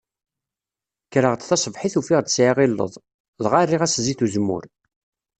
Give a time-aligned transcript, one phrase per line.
[1.11, 2.93] Kreɣ-d taṣebḥit ufiɣ-d sɛiɣ illeḍ,
[3.43, 4.63] dɣa erriɣ-as zzit uzemmur.